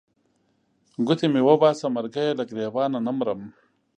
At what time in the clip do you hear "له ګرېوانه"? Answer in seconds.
2.39-2.99